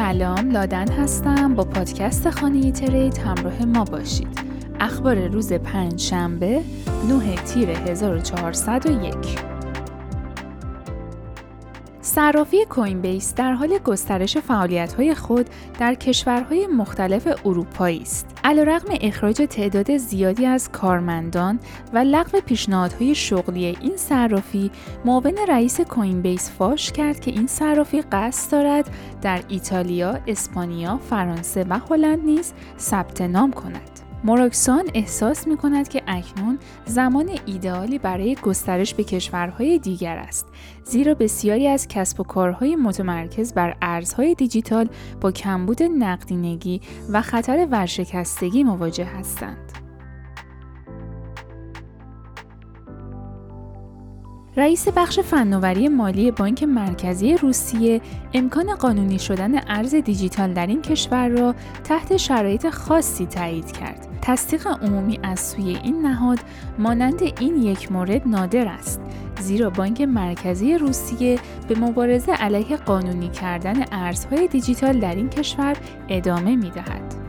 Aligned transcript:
سلام 0.00 0.50
لادن 0.50 0.88
هستم. 0.88 1.54
با 1.54 1.64
پادکست 1.64 2.30
خانه 2.30 2.72
ترید 2.72 3.18
همراه 3.18 3.64
ما 3.64 3.84
باشید. 3.84 4.40
اخبار 4.80 5.26
روز 5.26 5.52
پنج 5.52 6.00
شنبه 6.00 6.62
9 7.08 7.34
تیر 7.36 7.70
1401 7.70 9.49
صرافی 12.14 12.64
کوین 12.64 13.00
بیس 13.00 13.34
در 13.34 13.52
حال 13.52 13.78
گسترش 13.78 14.38
فعالیت‌های 14.38 15.14
خود 15.14 15.50
در 15.78 15.94
کشورهای 15.94 16.66
مختلف 16.66 17.46
اروپایی 17.46 18.02
است. 18.02 18.26
علیرغم 18.44 18.94
اخراج 19.00 19.36
تعداد 19.50 19.96
زیادی 19.96 20.46
از 20.46 20.72
کارمندان 20.72 21.60
و 21.92 21.98
لغو 21.98 22.40
پیشنهادهای 22.40 23.14
شغلی 23.14 23.66
این 23.66 23.96
صرافی، 23.96 24.70
معاون 25.04 25.38
رئیس 25.48 25.80
کوین 25.80 26.22
بیس 26.22 26.50
فاش 26.50 26.92
کرد 26.92 27.20
که 27.20 27.30
این 27.30 27.46
صرافی 27.46 28.02
قصد 28.02 28.52
دارد 28.52 28.90
در 29.22 29.40
ایتالیا، 29.48 30.18
اسپانیا، 30.26 30.96
فرانسه 30.96 31.66
و 31.68 31.78
هلند 31.90 32.24
نیز 32.24 32.52
ثبت 32.78 33.20
نام 33.20 33.52
کند. 33.52 33.99
موراکسان 34.24 34.84
احساس 34.94 35.46
می 35.46 35.56
کند 35.56 35.88
که 35.88 36.02
اکنون 36.06 36.58
زمان 36.86 37.30
ایدئالی 37.46 37.98
برای 37.98 38.34
گسترش 38.42 38.94
به 38.94 39.04
کشورهای 39.04 39.78
دیگر 39.78 40.16
است 40.16 40.46
زیرا 40.84 41.14
بسیاری 41.14 41.68
از 41.68 41.88
کسب 41.88 42.20
و 42.20 42.24
کارهای 42.24 42.76
متمرکز 42.76 43.54
بر 43.54 43.76
ارزهای 43.82 44.34
دیجیتال 44.34 44.88
با 45.20 45.32
کمبود 45.32 45.82
نقدینگی 45.82 46.80
و 47.12 47.22
خطر 47.22 47.66
ورشکستگی 47.70 48.64
مواجه 48.64 49.04
هستند. 49.04 49.72
رئیس 54.56 54.88
بخش 54.88 55.20
فناوری 55.20 55.88
مالی 55.88 56.30
بانک 56.30 56.62
مرکزی 56.62 57.36
روسیه 57.36 58.00
امکان 58.34 58.74
قانونی 58.74 59.18
شدن 59.18 59.60
ارز 59.68 59.94
دیجیتال 59.94 60.52
در 60.52 60.66
این 60.66 60.82
کشور 60.82 61.28
را 61.28 61.54
تحت 61.84 62.16
شرایط 62.16 62.70
خاصی 62.70 63.26
تایید 63.26 63.72
کرد. 63.72 64.09
تصدیق 64.22 64.66
عمومی 64.82 65.20
از 65.22 65.40
سوی 65.40 65.76
این 65.76 66.06
نهاد 66.06 66.38
مانند 66.78 67.22
این 67.22 67.62
یک 67.62 67.92
مورد 67.92 68.28
نادر 68.28 68.68
است 68.68 69.00
زیرا 69.40 69.70
بانک 69.70 70.00
مرکزی 70.00 70.78
روسیه 70.78 71.38
به 71.68 71.78
مبارزه 71.78 72.32
علیه 72.32 72.76
قانونی 72.76 73.28
کردن 73.28 73.84
ارزهای 73.92 74.48
دیجیتال 74.48 75.00
در 75.00 75.14
این 75.14 75.28
کشور 75.28 75.76
ادامه 76.08 76.56
می 76.56 76.70
دهد. 76.70 77.19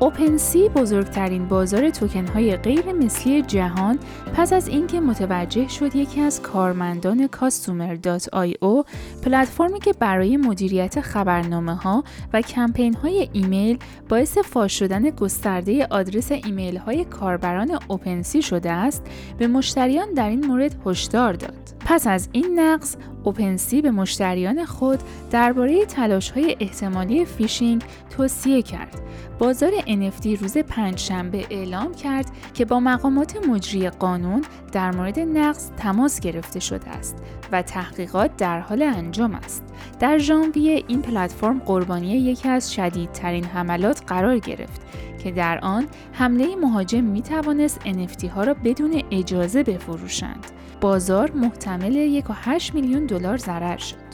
OpenSea 0.00 0.68
بزرگترین 0.68 1.48
بازار 1.48 1.90
توکن 1.90 2.26
های 2.26 2.56
غیر 2.56 2.92
مثلی 2.92 3.42
جهان 3.42 3.98
پس 4.34 4.52
از 4.52 4.68
اینکه 4.68 5.00
متوجه 5.00 5.68
شد 5.68 5.96
یکی 5.96 6.20
از 6.20 6.42
کارمندان 6.42 7.26
Customer.io 7.26 8.84
پلتفرمی 9.22 9.80
که 9.80 9.92
برای 9.92 10.36
مدیریت 10.36 11.00
خبرنامه 11.00 11.74
ها 11.74 12.04
و 12.32 12.42
کمپین 12.42 12.94
های 12.94 13.28
ایمیل 13.32 13.78
باعث 14.08 14.38
فاش 14.38 14.78
شدن 14.78 15.10
گسترده 15.10 15.86
آدرس 15.90 16.32
ایمیل 16.32 16.76
های 16.76 17.04
کاربران 17.04 17.78
OpenSea 17.88 18.42
شده 18.42 18.70
است 18.70 19.02
به 19.38 19.46
مشتریان 19.46 20.14
در 20.14 20.28
این 20.28 20.46
مورد 20.46 20.76
هشدار 20.86 21.32
داد. 21.32 21.74
پس 21.86 22.06
از 22.06 22.28
این 22.32 22.60
نقص 22.60 22.96
OpenSea 23.24 23.82
به 23.82 23.90
مشتریان 23.90 24.64
خود 24.64 25.00
درباره 25.30 25.86
های 26.34 26.56
احتمالی 26.60 27.24
فیشینگ 27.24 27.82
توصیه 28.16 28.62
کرد. 28.62 29.00
بازار 29.38 29.72
NFT 29.86 30.26
روز 30.26 30.58
پنجشنبه 30.58 31.46
اعلام 31.50 31.94
کرد 31.94 32.26
که 32.54 32.64
با 32.64 32.80
مقامات 32.80 33.46
مجری 33.46 33.90
قانون 33.90 34.44
در 34.72 34.90
مورد 34.90 35.18
نقص 35.18 35.70
تماس 35.76 36.20
گرفته 36.20 36.60
شده 36.60 36.88
است 36.90 37.16
و 37.52 37.62
تحقیقات 37.62 38.36
در 38.36 38.60
حال 38.60 38.82
انجام 38.82 39.34
است. 39.34 39.62
در 40.00 40.18
ژانویه 40.18 40.84
این 40.88 41.02
پلتفرم 41.02 41.58
قربانی 41.58 42.08
یکی 42.08 42.48
از 42.48 42.74
شدیدترین 42.74 43.44
حملات 43.44 44.02
قرار 44.06 44.38
گرفت 44.38 44.80
که 45.22 45.30
در 45.30 45.58
آن 45.62 45.86
حمله 46.12 46.56
مهاجم 46.56 47.04
می 47.04 47.22
توانست 47.22 47.80
NFT 47.80 48.24
ها 48.24 48.44
را 48.44 48.54
بدون 48.54 49.02
اجازه 49.10 49.62
بفروشند. 49.62 50.46
بازار 50.80 51.30
محتمل 51.30 52.20
1.8 52.20 52.74
میلیون 52.74 53.06
دلار 53.06 53.36
ضرر 53.36 53.76
شد. 53.76 54.09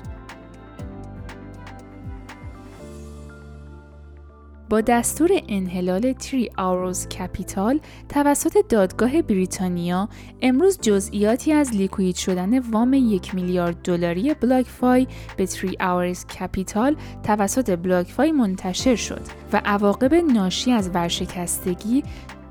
با 4.71 4.81
دستور 4.81 5.31
انحلال 5.49 6.13
Three 6.13 6.51
Arrows 6.57 7.09
Capital 7.09 7.81
توسط 8.09 8.57
دادگاه 8.69 9.23
بریتانیا 9.23 10.09
امروز 10.43 10.79
جزئیاتی 10.83 11.53
از 11.53 11.75
liquid 11.75 12.17
شدن 12.17 12.59
وام 12.59 12.93
یک 12.93 13.35
میلیارد 13.35 13.83
دلاری 13.83 14.35
BlockFi 14.35 15.07
به 15.37 15.47
Three 15.47 15.77
Arrows 15.81 16.27
Capital 16.27 16.97
توسط 17.23 17.79
BlockFi 17.79 18.33
منتشر 18.33 18.97
شد 18.97 19.23
و 19.53 19.63
عواقب 19.65 20.15
ناشی 20.15 20.73
از 20.73 20.91
ورشکستگی 20.95 22.03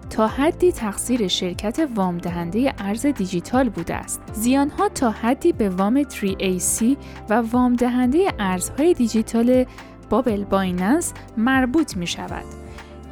تا 0.10 0.28
حدی 0.28 0.72
تقصیر 0.72 1.28
شرکت 1.28 1.90
وام 1.96 2.18
دهنده 2.18 2.74
ارز 2.78 3.06
دیجیتال 3.06 3.70
بوده 3.70 3.96
است. 3.96 4.22
زیانها 4.34 4.90
تا 4.90 5.12
حدی 5.12 5.54
به 5.54 5.70
وام 5.70 6.04
3AC 6.04 6.84
و 7.30 7.34
وام 7.34 7.76
دهنده 7.76 8.34
ارزهای 8.40 8.94
دیجیتال 8.94 9.66
بابل 10.10 10.44
بایننس 10.44 11.14
مربوط 11.38 11.98
می 11.98 12.08
شود. 12.08 12.46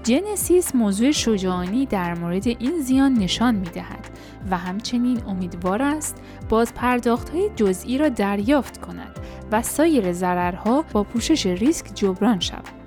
جنسیس 0.03 0.75
موضوع 0.75 1.11
شجاعانی 1.11 1.85
در 1.85 2.13
مورد 2.13 2.47
این 2.47 2.79
زیان 2.81 3.13
نشان 3.13 3.55
می 3.55 3.69
دهد 3.69 4.09
و 4.51 4.57
همچنین 4.57 5.21
امیدوار 5.27 5.81
است 5.81 6.17
باز 6.49 6.73
پرداخت 6.73 7.29
های 7.29 7.49
جزئی 7.55 7.97
را 7.97 8.09
دریافت 8.09 8.81
کند 8.81 9.19
و 9.51 9.61
سایر 9.61 10.13
ضررها 10.13 10.85
با 10.93 11.03
پوشش 11.03 11.45
ریسک 11.45 11.95
جبران 11.95 12.39
شود. 12.39 12.83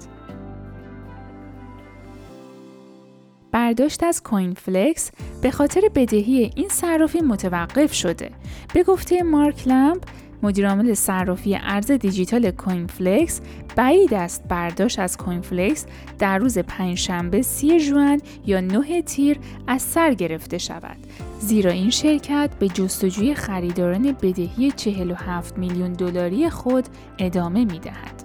برداشت 3.53 4.03
از 4.03 4.23
CoinFLEX 4.23 5.11
به 5.43 5.51
خاطر 5.51 5.81
بدهی 5.95 6.51
این 6.57 6.69
صرافی 6.69 7.21
متوقف 7.21 7.95
شده. 7.95 8.31
به 8.75 8.83
گفته 8.83 9.23
مارک 9.23 9.69
لمپ 9.69 10.03
مدیرعامل 10.43 10.95
صرافی 10.95 11.57
ارز 11.63 11.91
دیجیتال 11.91 12.51
CoinFLEX 12.51 13.41
بعید 13.77 14.15
است 14.15 14.45
برداشت 14.49 14.99
از 14.99 15.17
CoinFLEX 15.17 15.87
در 16.19 16.39
روز 16.39 16.59
پنجشنبه 16.59 17.43
سی 17.43 17.81
ژوئن 17.81 18.21
یا 18.47 18.61
9 18.61 19.03
تیر 19.03 19.39
از 19.67 19.83
سر 19.83 20.15
گرفته 20.15 20.59
شود 20.59 20.97
زیرا 21.39 21.71
این 21.71 21.91
شرکت 21.91 22.51
به 22.59 22.69
جستجوی 22.69 23.35
خریداران 23.35 24.13
بدهی 24.13 24.71
47 24.71 25.59
میلیون 25.59 25.93
دلاری 25.93 26.51
خود 26.51 26.85
ادامه 27.19 27.65
می 27.65 27.79
دهد. 27.79 28.23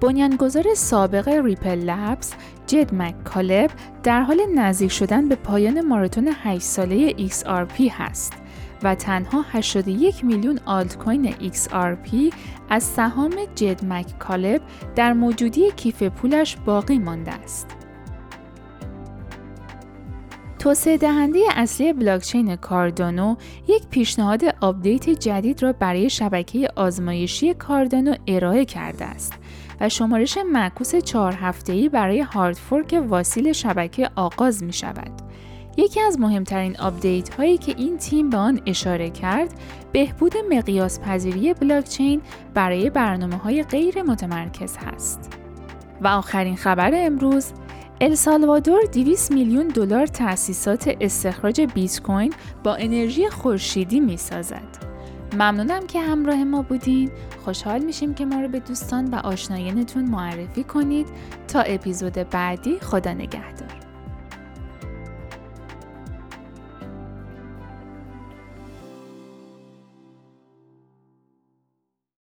بنیانگذار 0.00 0.74
سابق 0.74 1.28
Ripple 1.28 1.78
Labs 1.78 2.32
جد 2.68 2.94
مک 2.94 3.14
در 4.02 4.22
حال 4.22 4.40
نزدیک 4.54 4.92
شدن 4.92 5.28
به 5.28 5.34
پایان 5.34 5.80
ماراتون 5.80 6.30
8 6.42 6.62
ساله 6.62 7.28
XRP 7.28 7.80
هست 7.90 8.32
و 8.82 8.94
تنها 8.94 9.44
81 9.52 10.24
میلیون 10.24 10.60
altcoin 10.66 11.32
XRP 11.32 12.34
از 12.68 12.82
سهام 12.82 13.34
جد 13.54 13.84
مک 13.84 14.18
کالب 14.18 14.60
در 14.96 15.12
موجودی 15.12 15.70
کیف 15.70 16.02
پولش 16.02 16.56
باقی 16.56 16.98
مانده 16.98 17.32
است. 17.32 17.87
توسعه 20.58 20.96
دهنده 20.96 21.40
اصلی 21.56 21.92
بلاکچین 21.92 22.56
کاردانو 22.56 23.36
یک 23.68 23.86
پیشنهاد 23.90 24.42
update 24.60 25.10
جدید 25.10 25.62
را 25.62 25.72
برای 25.72 26.10
شبکه 26.10 26.68
آزمایشی 26.76 27.54
کاردانو 27.54 28.14
ارائه 28.26 28.64
کرده 28.64 29.04
است 29.04 29.32
و 29.80 29.88
شمارش 29.88 30.38
معکوس 30.52 30.96
چهار 30.96 31.34
هفته‌ای 31.40 31.88
برای 31.88 32.20
hard 32.20 32.61
fork 32.61 33.02
واسیل 33.08 33.52
شبکه 33.52 34.10
آغاز 34.16 34.62
می 34.62 34.72
شود. 34.72 35.10
یکی 35.76 36.00
از 36.00 36.20
مهمترین 36.20 36.76
update 36.76 37.34
هایی 37.34 37.58
که 37.58 37.74
این 37.78 37.98
تیم 37.98 38.30
به 38.30 38.36
آن 38.36 38.60
اشاره 38.66 39.10
کرد 39.10 39.54
بهبود 39.92 40.34
مقیاس 40.50 41.00
پذیری 41.00 41.54
بلاکچین 41.54 42.20
برای 42.54 42.90
برنامه 42.90 43.36
های 43.36 43.62
غیر 43.62 44.02
متمرکز 44.02 44.76
هست. 44.76 45.30
و 46.00 46.08
آخرین 46.08 46.56
خبر 46.56 46.90
امروز 46.94 47.52
السالوادور 48.00 48.80
200 48.92 49.32
میلیون 49.32 49.68
دلار 49.68 50.06
تأسیسات 50.06 50.96
استخراج 51.00 51.60
بیت 51.60 52.02
کوین 52.02 52.34
با 52.64 52.74
انرژی 52.74 53.28
خورشیدی 53.28 54.00
می 54.00 54.16
سازد. 54.16 54.88
ممنونم 55.32 55.86
که 55.86 56.00
همراه 56.00 56.44
ما 56.44 56.62
بودین. 56.62 57.10
خوشحال 57.44 57.84
میشیم 57.84 58.14
که 58.14 58.24
ما 58.24 58.40
رو 58.40 58.48
به 58.48 58.60
دوستان 58.60 59.10
و 59.10 59.14
آشنایانتون 59.14 60.04
معرفی 60.04 60.64
کنید. 60.64 61.06
تا 61.48 61.60
اپیزود 61.60 62.12
بعدی 62.12 62.78
خدا 62.78 63.12
نگهدار. 63.12 63.77